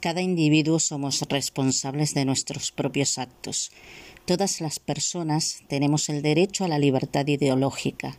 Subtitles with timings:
[0.00, 3.70] Cada individuo somos responsables de nuestros propios actos.
[4.24, 8.18] Todas las personas tenemos el derecho a la libertad ideológica.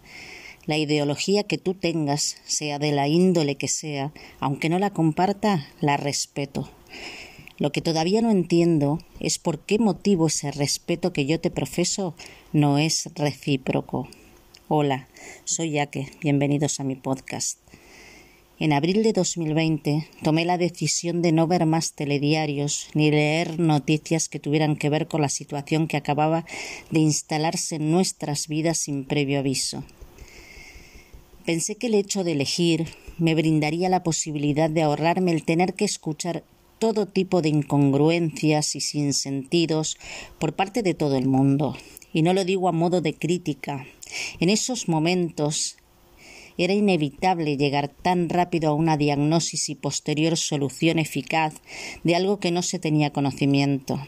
[0.67, 5.67] La ideología que tú tengas, sea de la índole que sea, aunque no la comparta,
[5.79, 6.69] la respeto.
[7.57, 12.15] Lo que todavía no entiendo es por qué motivo ese respeto que yo te profeso
[12.53, 14.07] no es recíproco.
[14.67, 15.07] Hola,
[15.45, 17.57] soy Yaque, bienvenidos a mi podcast.
[18.61, 24.29] En abril de 2020 tomé la decisión de no ver más telediarios ni leer noticias
[24.29, 26.45] que tuvieran que ver con la situación que acababa
[26.91, 29.83] de instalarse en nuestras vidas sin previo aviso.
[31.43, 32.85] Pensé que el hecho de elegir
[33.17, 36.43] me brindaría la posibilidad de ahorrarme el tener que escuchar
[36.77, 39.97] todo tipo de incongruencias y sinsentidos
[40.37, 41.75] por parte de todo el mundo.
[42.13, 43.87] Y no lo digo a modo de crítica.
[44.39, 45.77] En esos momentos
[46.63, 51.55] era inevitable llegar tan rápido a una diagnosis y posterior solución eficaz
[52.03, 53.99] de algo que no se tenía conocimiento.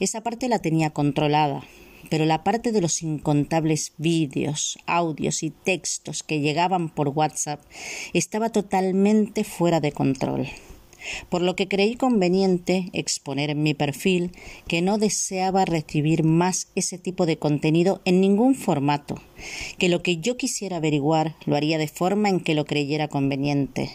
[0.00, 1.64] Esa parte la tenía controlada,
[2.08, 7.60] pero la parte de los incontables vídeos, audios y textos que llegaban por WhatsApp
[8.14, 10.48] estaba totalmente fuera de control
[11.28, 14.32] por lo que creí conveniente exponer en mi perfil
[14.68, 19.20] que no deseaba recibir más ese tipo de contenido en ningún formato,
[19.78, 23.90] que lo que yo quisiera averiguar lo haría de forma en que lo creyera conveniente.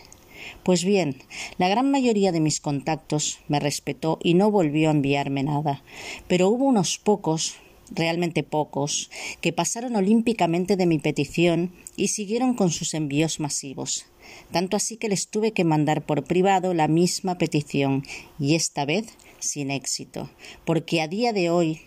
[0.63, 1.17] Pues bien,
[1.57, 5.83] la gran mayoría de mis contactos me respetó y no volvió a enviarme nada,
[6.27, 7.55] pero hubo unos pocos
[7.91, 9.09] realmente pocos,
[9.41, 14.05] que pasaron olímpicamente de mi petición y siguieron con sus envíos masivos
[14.51, 18.03] tanto así que les tuve que mandar por privado la misma petición,
[18.39, 19.05] y esta vez
[19.39, 20.29] sin éxito,
[20.65, 21.81] porque a día de hoy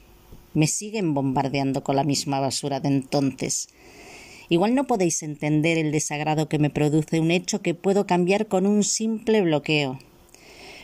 [0.54, 3.68] me siguen bombardeando con la misma basura de entonces.
[4.48, 8.66] Igual no podéis entender el desagrado que me produce un hecho que puedo cambiar con
[8.66, 9.98] un simple bloqueo.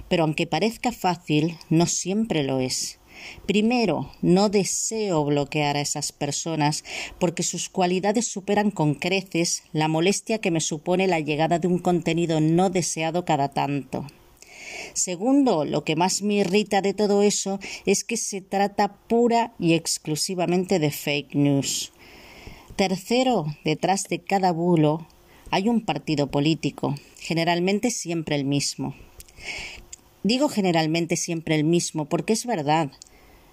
[0.08, 2.99] Pero aunque parezca fácil, no siempre lo es.
[3.46, 6.84] Primero, no deseo bloquear a esas personas
[7.18, 11.78] porque sus cualidades superan con creces la molestia que me supone la llegada de un
[11.78, 14.06] contenido no deseado cada tanto.
[14.94, 19.74] Segundo, lo que más me irrita de todo eso es que se trata pura y
[19.74, 21.92] exclusivamente de fake news.
[22.76, 25.06] Tercero, detrás de cada bulo
[25.50, 28.94] hay un partido político, generalmente siempre el mismo.
[30.22, 32.90] Digo generalmente siempre el mismo porque es verdad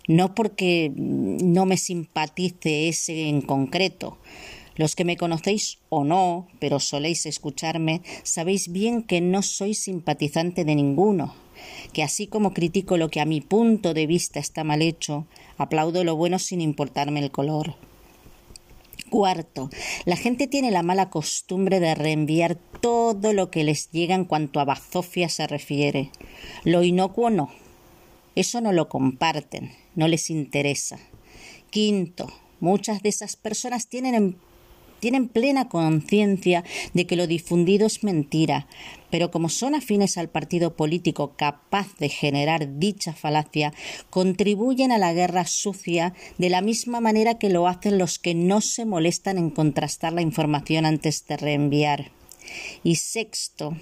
[0.07, 4.17] no porque no me simpatice ese en concreto.
[4.75, 10.65] Los que me conocéis o no, pero soléis escucharme, sabéis bien que no soy simpatizante
[10.65, 11.33] de ninguno,
[11.93, 15.25] que así como critico lo que a mi punto de vista está mal hecho,
[15.57, 17.75] aplaudo lo bueno sin importarme el color.
[19.09, 19.69] Cuarto,
[20.05, 24.59] la gente tiene la mala costumbre de reenviar todo lo que les llega en cuanto
[24.59, 26.11] a bazofia se refiere.
[26.65, 27.49] Lo inocuo no,
[28.35, 30.97] eso no lo comparten, no les interesa.
[31.69, 32.31] Quinto,
[32.61, 34.37] muchas de esas personas tienen,
[35.01, 36.63] tienen plena conciencia
[36.93, 38.67] de que lo difundido es mentira,
[39.09, 43.73] pero como son afines al partido político capaz de generar dicha falacia,
[44.09, 48.61] contribuyen a la guerra sucia de la misma manera que lo hacen los que no
[48.61, 52.16] se molestan en contrastar la información antes de reenviar.
[52.83, 53.77] Y sexto,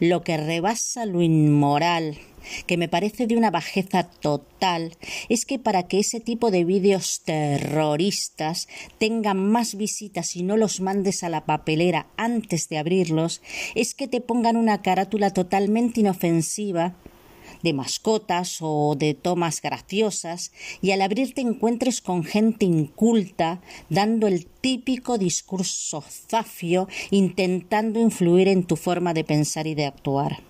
[0.00, 2.18] lo que rebasa lo inmoral,
[2.66, 4.96] que me parece de una bajeza total
[5.28, 10.80] es que para que ese tipo de vídeos terroristas tengan más visitas y no los
[10.80, 13.42] mandes a la papelera antes de abrirlos,
[13.74, 16.94] es que te pongan una carátula totalmente inofensiva
[17.64, 20.52] de mascotas o de tomas graciosas
[20.82, 28.48] y al abrir te encuentres con gente inculta dando el típico discurso zafio intentando influir
[28.48, 30.42] en tu forma de pensar y de actuar.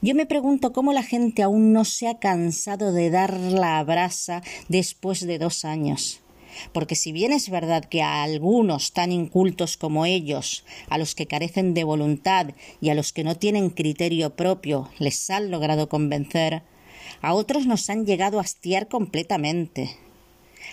[0.00, 4.42] Yo me pregunto cómo la gente aún no se ha cansado de dar la brasa
[4.68, 6.20] después de dos años.
[6.72, 11.26] Porque si bien es verdad que a algunos tan incultos como ellos, a los que
[11.26, 12.50] carecen de voluntad
[12.80, 16.62] y a los que no tienen criterio propio, les han logrado convencer,
[17.22, 19.96] a otros nos han llegado a hastiar completamente.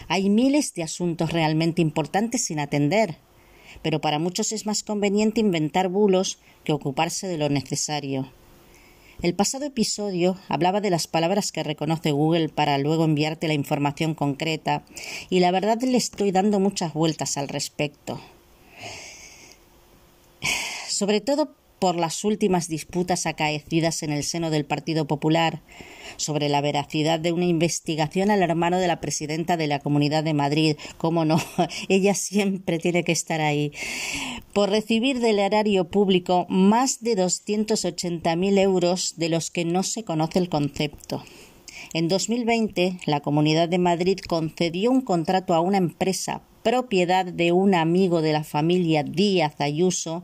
[0.08, 3.18] Hay miles de asuntos realmente importantes sin atender,
[3.82, 8.32] pero para muchos es más conveniente inventar bulos que ocuparse de lo necesario.
[9.24, 14.14] El pasado episodio hablaba de las palabras que reconoce Google para luego enviarte la información
[14.14, 14.84] concreta
[15.32, 18.22] y la verdad le estoy dando muchas vueltas al respecto.
[20.88, 25.62] Sobre todo por las últimas disputas acaecidas en el seno del Partido Popular
[26.16, 30.34] sobre la veracidad de una investigación al hermano de la presidenta de la Comunidad de
[30.34, 30.78] Madrid.
[30.98, 31.40] ¿Cómo no?
[31.90, 33.72] Ella siempre tiene que estar ahí.
[34.54, 40.40] Por recibir del erario público más de 280.000 euros de los que no se conoce
[40.40, 41.24] el concepto.
[41.94, 47.76] En 2020, la Comunidad de Madrid concedió un contrato a una empresa propiedad de un
[47.76, 50.24] amigo de la familia Díaz Ayuso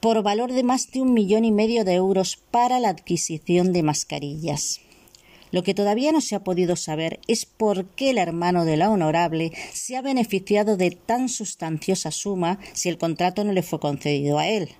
[0.00, 3.82] por valor de más de un millón y medio de euros para la adquisición de
[3.82, 4.80] mascarillas.
[5.52, 8.90] Lo que todavía no se ha podido saber es por qué el hermano de la
[8.90, 14.38] honorable se ha beneficiado de tan sustanciosa suma si el contrato no le fue concedido
[14.38, 14.70] a él.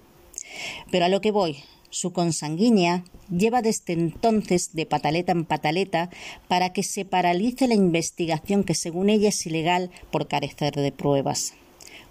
[0.90, 6.08] Pero a lo que voy, su consanguínea lleva desde entonces de pataleta en pataleta
[6.46, 11.54] para que se paralice la investigación que según ella es ilegal por carecer de pruebas.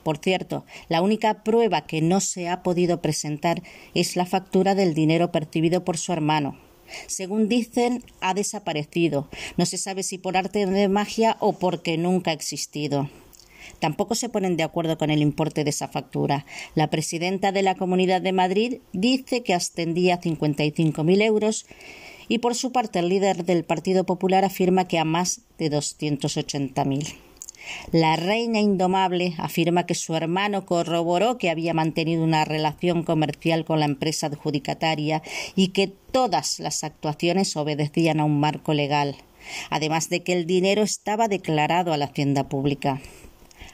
[0.04, 3.62] Por cierto, la única prueba que no se ha podido presentar
[3.94, 6.58] es la factura del dinero percibido por su hermano.
[7.08, 9.30] Según dicen, ha desaparecido.
[9.58, 13.10] No se sabe si por arte de magia o porque nunca ha existido.
[13.80, 16.46] Tampoco se ponen de acuerdo con el importe de esa factura.
[16.76, 21.66] La presidenta de la Comunidad de Madrid dice que ascendía a 55.000 euros
[22.28, 27.29] y por su parte el líder del Partido Popular afirma que a más de 280.000.
[27.92, 33.80] La reina indomable afirma que su hermano corroboró que había mantenido una relación comercial con
[33.80, 35.22] la empresa adjudicataria
[35.56, 39.16] y que todas las actuaciones obedecían a un marco legal,
[39.70, 43.02] además de que el dinero estaba declarado a la hacienda pública.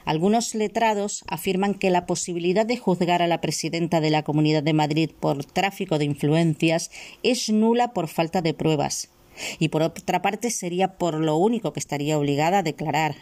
[0.06, 4.72] Algunos letrados afirman que la posibilidad de juzgar a la presidenta de la Comunidad de
[4.72, 6.92] Madrid por tráfico de influencias
[7.24, 9.10] es nula por falta de pruebas,
[9.58, 13.16] y por otra parte sería por lo único que estaría obligada a declarar.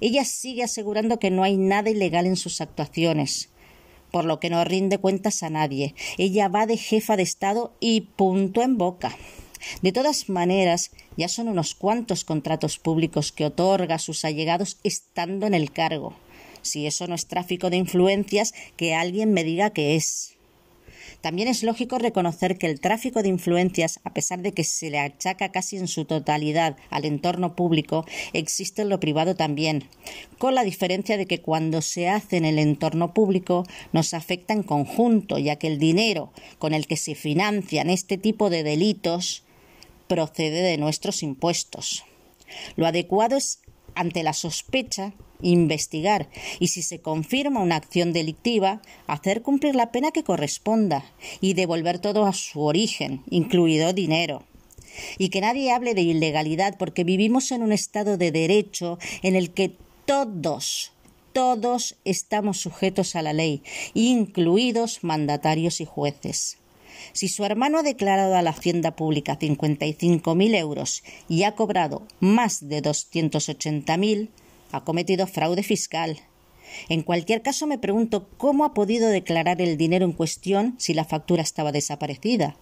[0.00, 3.50] Ella sigue asegurando que no hay nada ilegal en sus actuaciones,
[4.10, 5.94] por lo que no rinde cuentas a nadie.
[6.16, 9.16] Ella va de jefa de Estado y punto en boca.
[9.82, 15.46] De todas maneras, ya son unos cuantos contratos públicos que otorga a sus allegados estando
[15.46, 16.14] en el cargo.
[16.62, 20.37] Si eso no es tráfico de influencias, que alguien me diga que es.
[21.20, 25.00] También es lógico reconocer que el tráfico de influencias, a pesar de que se le
[25.00, 29.84] achaca casi en su totalidad al entorno público, existe en lo privado también,
[30.38, 34.62] con la diferencia de que cuando se hace en el entorno público nos afecta en
[34.62, 39.42] conjunto, ya que el dinero con el que se financian este tipo de delitos
[40.06, 42.04] procede de nuestros impuestos.
[42.76, 43.60] Lo adecuado es,
[43.98, 45.12] ante la sospecha,
[45.42, 46.28] investigar
[46.60, 51.04] y si se confirma una acción delictiva, hacer cumplir la pena que corresponda
[51.40, 54.44] y devolver todo a su origen, incluido dinero.
[55.18, 59.50] Y que nadie hable de ilegalidad porque vivimos en un estado de derecho en el
[59.50, 60.92] que todos,
[61.32, 63.62] todos estamos sujetos a la ley,
[63.94, 66.57] incluidos mandatarios y jueces.
[67.12, 72.68] Si su hermano ha declarado a la Hacienda Pública 55.000 euros y ha cobrado más
[72.68, 74.28] de 280.000,
[74.72, 76.18] ha cometido fraude fiscal.
[76.88, 81.04] En cualquier caso, me pregunto cómo ha podido declarar el dinero en cuestión si la
[81.04, 82.56] factura estaba desaparecida.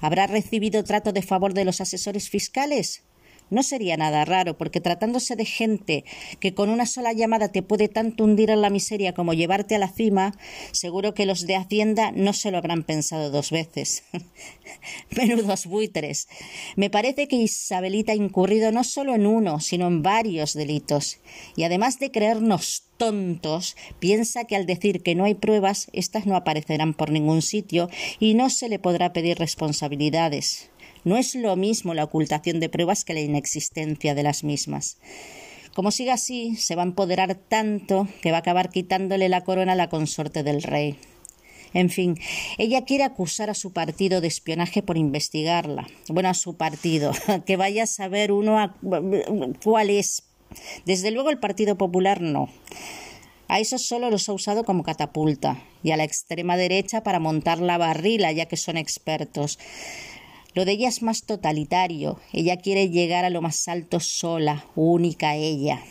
[0.00, 3.02] ¿Habrá recibido trato de favor de los asesores fiscales?
[3.48, 6.04] No sería nada raro, porque tratándose de gente
[6.40, 9.78] que con una sola llamada te puede tanto hundir en la miseria como llevarte a
[9.78, 10.36] la cima,
[10.72, 14.04] seguro que los de Hacienda no se lo habrán pensado dos veces.
[15.16, 16.28] Menudos buitres.
[16.74, 21.20] Me parece que Isabelita ha incurrido no solo en uno, sino en varios delitos.
[21.54, 26.36] Y además de creernos tontos, piensa que al decir que no hay pruebas, éstas no
[26.36, 27.88] aparecerán por ningún sitio
[28.18, 30.70] y no se le podrá pedir responsabilidades.
[31.06, 34.98] No es lo mismo la ocultación de pruebas que la inexistencia de las mismas.
[35.72, 39.74] Como siga así, se va a empoderar tanto que va a acabar quitándole la corona
[39.74, 40.98] a la consorte del rey.
[41.72, 42.18] En fin,
[42.58, 45.86] ella quiere acusar a su partido de espionaje por investigarla.
[46.08, 47.12] Bueno, a su partido,
[47.46, 48.74] que vaya a saber uno
[49.62, 50.24] cuál es.
[50.86, 52.48] Desde luego el Partido Popular no.
[53.46, 57.60] A eso solo los ha usado como catapulta y a la extrema derecha para montar
[57.60, 59.60] la barrila, ya que son expertos.
[60.56, 62.18] Lo de ella es más totalitario.
[62.32, 65.82] Ella quiere llegar a lo más alto sola, única ella.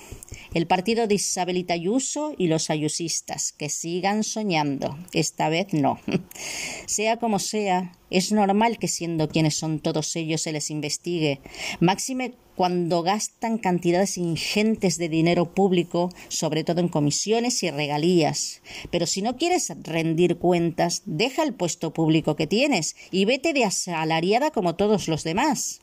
[0.55, 4.97] El partido de Isabelita Ayuso y los ayusistas, que sigan soñando.
[5.13, 5.99] Esta vez no.
[6.87, 11.41] sea como sea, es normal que siendo quienes son todos ellos se les investigue.
[11.79, 18.61] Máxime cuando gastan cantidades ingentes de dinero público, sobre todo en comisiones y regalías.
[18.91, 23.65] Pero si no quieres rendir cuentas, deja el puesto público que tienes y vete de
[23.65, 25.81] asalariada como todos los demás.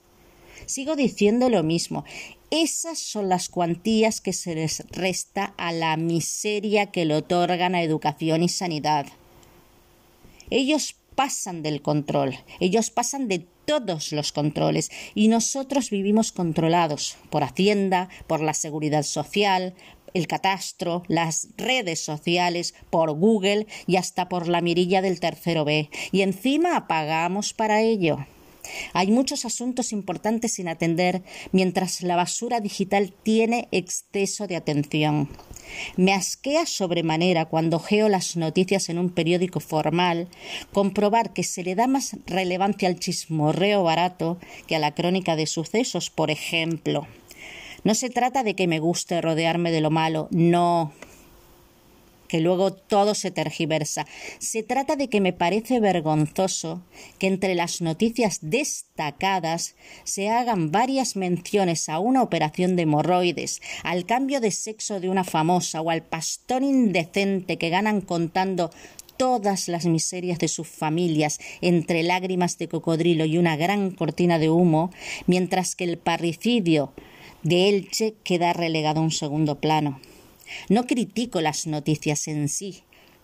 [0.67, 2.05] Sigo diciendo lo mismo.
[2.51, 7.83] Esas son las cuantías que se les resta a la miseria que le otorgan a
[7.83, 9.07] educación y sanidad.
[10.51, 17.45] Ellos pasan del control, ellos pasan de todos los controles y nosotros vivimos controlados por
[17.45, 19.75] Hacienda, por la Seguridad Social,
[20.15, 25.89] el catastro, las redes sociales, por Google y hasta por la mirilla del tercero B.
[26.11, 28.27] Y encima pagamos para ello.
[28.93, 35.29] Hay muchos asuntos importantes sin atender mientras la basura digital tiene exceso de atención.
[35.97, 40.29] Me asquea sobremanera cuando geo las noticias en un periódico formal
[40.73, 45.47] comprobar que se le da más relevancia al chismorreo barato que a la crónica de
[45.47, 47.07] sucesos, por ejemplo.
[47.85, 50.93] No se trata de que me guste rodearme de lo malo, no
[52.33, 54.07] que luego todo se tergiversa.
[54.39, 56.83] Se trata de que me parece vergonzoso
[57.19, 59.75] que entre las noticias destacadas
[60.05, 65.25] se hagan varias menciones a una operación de hemorroides, al cambio de sexo de una
[65.25, 68.71] famosa o al pastor indecente que ganan contando
[69.19, 74.49] todas las miserias de sus familias entre lágrimas de cocodrilo y una gran cortina de
[74.49, 74.91] humo,
[75.27, 76.95] mientras que el parricidio
[77.43, 80.01] de Elche queda relegado a un segundo plano.
[80.69, 82.83] No critico las noticias en sí.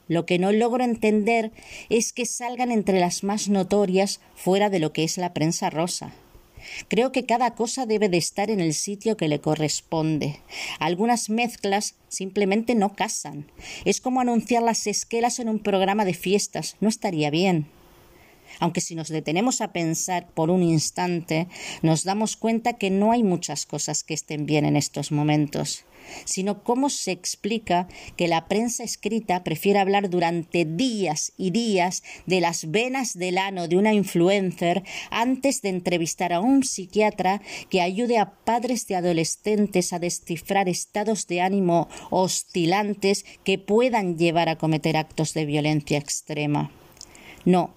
[0.08, 1.52] Lo que no logro entender
[1.90, 6.12] es que salgan entre las más notorias fuera de lo que es la prensa rosa.
[6.88, 10.40] Creo que cada cosa debe de estar en el sitio que le corresponde.
[10.78, 13.50] Algunas mezclas simplemente no casan.
[13.84, 16.76] Es como anunciar las esquelas en un programa de fiestas.
[16.80, 17.66] No estaría bien
[18.60, 21.48] aunque si nos detenemos a pensar por un instante,
[21.82, 25.84] nos damos cuenta que no hay muchas cosas que estén bien en estos momentos
[26.24, 32.40] sino cómo se explica que la prensa escrita prefiere hablar durante días y días de
[32.40, 37.40] las venas del ano de una influencer antes de entrevistar a un psiquiatra
[37.70, 44.48] que ayude a padres de adolescentes a descifrar estados de ánimo oscilantes que puedan llevar
[44.48, 46.70] a cometer actos de violencia extrema.
[47.44, 47.74] No,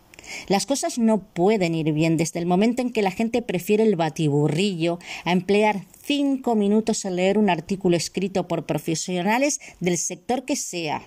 [0.47, 3.95] las cosas no pueden ir bien desde el momento en que la gente prefiere el
[3.95, 10.55] batiburrillo a emplear cinco minutos en leer un artículo escrito por profesionales del sector que
[10.55, 11.01] sea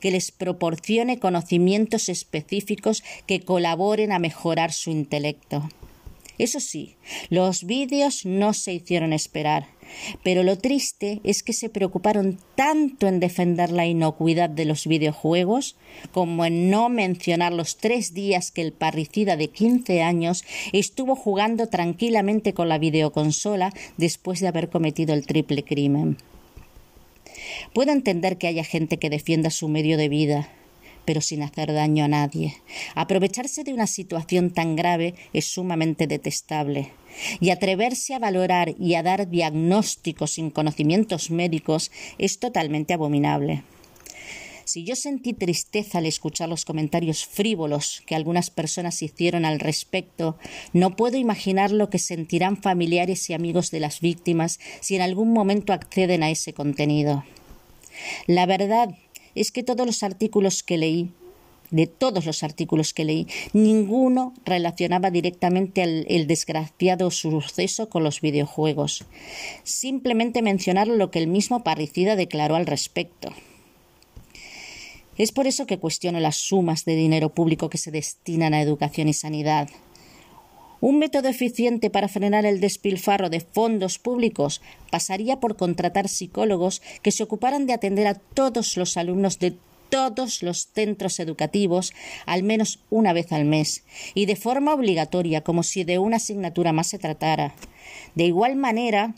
[0.00, 5.68] que les proporcione conocimientos específicos que colaboren a mejorar su intelecto.
[6.38, 6.96] Eso sí,
[7.28, 9.68] los vídeos no se hicieron esperar.
[10.22, 15.76] Pero lo triste es que se preocuparon tanto en defender la inocuidad de los videojuegos
[16.12, 21.68] como en no mencionar los tres días que el parricida de quince años estuvo jugando
[21.68, 26.16] tranquilamente con la videoconsola después de haber cometido el triple crimen.
[27.74, 30.48] Puedo entender que haya gente que defienda su medio de vida,
[31.04, 32.56] pero sin hacer daño a nadie.
[32.94, 36.92] Aprovecharse de una situación tan grave es sumamente detestable.
[37.40, 43.64] Y atreverse a valorar y a dar diagnósticos sin conocimientos médicos es totalmente abominable.
[44.64, 50.38] Si yo sentí tristeza al escuchar los comentarios frívolos que algunas personas hicieron al respecto,
[50.72, 55.32] no puedo imaginar lo que sentirán familiares y amigos de las víctimas si en algún
[55.32, 57.24] momento acceden a ese contenido.
[58.26, 58.94] La verdad
[59.34, 61.10] es que todos los artículos que leí,
[61.70, 69.04] de todos los artículos que leí, ninguno relacionaba directamente el, desgraciado suceso con los videojuegos.
[69.64, 73.32] Simplemente mencionar lo que el mismo parricida declaró al respecto.
[75.16, 79.08] Es por eso que cuestiono las sumas de dinero público que se destinan a educación
[79.08, 79.68] y sanidad.
[80.82, 84.60] Un método eficiente para frenar el despilfarro de fondos públicos
[84.90, 89.54] pasaría por contratar psicólogos que se ocuparan de atender a todos los alumnos de
[89.90, 91.92] todos los centros educativos
[92.26, 93.84] al menos una vez al mes
[94.14, 97.54] y de forma obligatoria como si de una asignatura más se tratara.
[98.16, 99.14] De igual manera,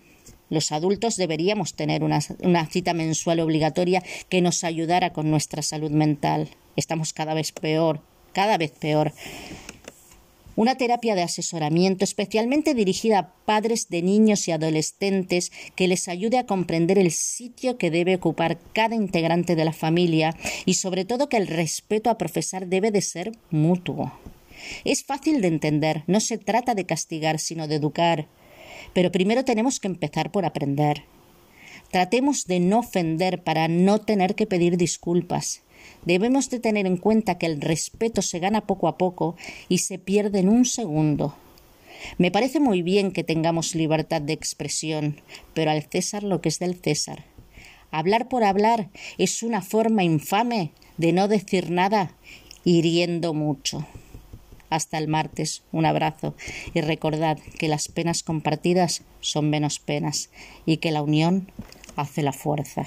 [0.51, 2.21] los adultos deberíamos tener una,
[2.67, 6.51] cita mensual obligatoria que nos ayudara con nuestra salud mental.
[6.77, 8.03] Estamos cada vez peor,
[8.35, 9.15] cada vez peor.
[10.57, 16.39] Una terapia de asesoramiento especialmente dirigida a padres de niños y adolescentes que les ayude
[16.39, 21.29] a comprender el sitio que debe ocupar cada integrante de la familia y sobre todo
[21.29, 24.13] que el respeto a profesar debe de ser mutuo.
[24.85, 28.29] Es fácil de entender, no se trata de castigar, sino de educar.
[28.93, 31.03] Pero primero tenemos que empezar por aprender.
[31.91, 35.63] Tratemos de no ofender para no tener que pedir disculpas.
[36.05, 39.37] Debemos de tener en cuenta que el respeto se gana poco a poco
[39.69, 41.35] y se pierde en un segundo.
[42.19, 45.21] Me parece muy bien que tengamos libertad de expresión,
[45.55, 47.25] pero al César lo que es del César.
[47.91, 52.13] Hablar por hablar es una forma infame de no decir nada,
[52.65, 53.87] hiriendo mucho.
[54.71, 56.35] Hasta el martes, un abrazo
[56.75, 60.31] y recordad que las penas compartidas son menos penas
[60.67, 61.53] y que la unión
[61.97, 62.87] hace la fuerza.